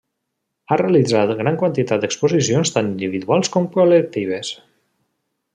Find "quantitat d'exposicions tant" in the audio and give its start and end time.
1.63-2.91